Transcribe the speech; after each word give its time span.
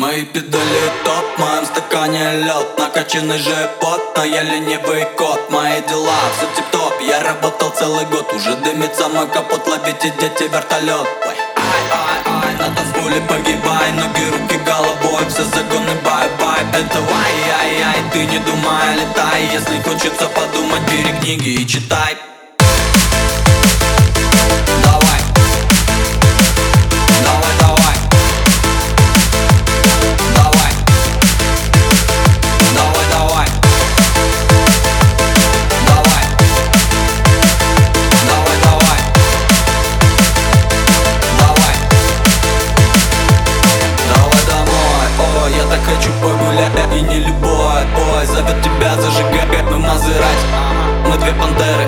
Мои 0.00 0.24
педали 0.24 0.90
топ, 1.04 1.24
в 1.36 1.40
моем 1.40 1.66
стакане 1.66 2.32
лед. 2.46 2.78
Накачанный 2.78 3.36
живот, 3.36 4.00
но 4.16 4.24
я 4.24 4.42
ленивый 4.42 5.04
кот. 5.18 5.50
Мои 5.50 5.82
дела, 5.82 6.20
все 6.34 6.46
тип-топ, 6.56 6.94
я 7.02 7.22
работал 7.22 7.68
целый 7.68 8.06
год. 8.06 8.32
Уже 8.32 8.54
дымится 8.64 9.10
мой 9.10 9.28
капот, 9.28 9.68
ловите 9.68 10.10
дети 10.18 10.44
вертолет 10.44 11.06
Ай, 11.26 11.36
ай, 11.58 12.20
ай, 12.24 12.54
на 12.54 12.74
танцполе 12.74 13.20
погибай 13.28 13.92
Ноги, 13.92 14.24
руки, 14.30 14.58
головой, 14.64 15.28
все 15.28 15.44
загоны 15.44 15.94
bye-bye. 16.02 16.60
Это 16.72 16.98
ай, 16.98 17.34
ай, 17.60 17.82
ай, 17.82 18.10
ты 18.10 18.24
не 18.24 18.38
думай, 18.38 18.94
летай. 18.96 19.50
Если 19.52 19.82
хочется 19.82 20.26
подумать, 20.28 20.80
бери 20.90 21.12
книги 21.20 21.60
и 21.60 21.66
читай 21.66 22.16
не 47.20 47.26
любовь 47.26 47.86
Ой, 48.16 48.26
зовет 48.26 48.62
тебя 48.62 48.94
зажигать 48.96 49.70
ну, 49.70 49.78
Мы 49.78 49.88
Мазерать, 49.88 50.44
мы 51.06 51.16
две 51.18 51.32
пантеры 51.32 51.86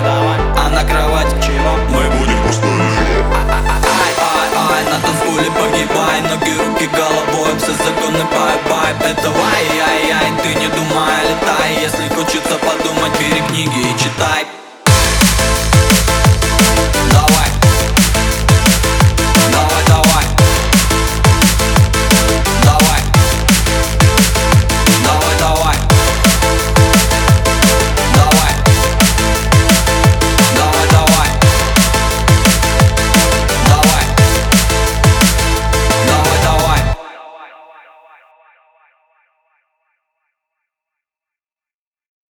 А 0.57 0.69
на 0.69 0.83
кровать 0.83 1.33
мы 1.89 2.03
будем 2.17 2.41
пустой 2.43 2.69
Ай, 2.69 4.13
ай, 4.17 4.49
ай, 4.71 4.83
на 4.85 4.99
танцполе 5.01 5.51
погибай 5.51 6.21
Ноги, 6.21 6.51
руки 6.57 6.87
головой, 6.87 7.57
все 7.57 7.73
законы 7.73 8.23
бай-бай. 8.31 9.11
Это 9.11 9.29
вай 9.29 9.72